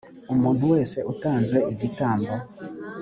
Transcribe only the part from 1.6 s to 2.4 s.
igitambo